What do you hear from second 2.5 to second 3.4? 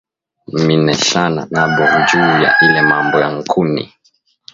ile mambo ya